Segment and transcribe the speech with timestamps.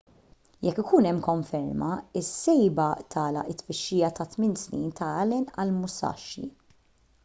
[0.65, 1.89] jekk ikun hemm konferma
[2.21, 6.49] is-sejba tagħlaq it-tfittxija ta' tmien snin ta' allen għall-musashi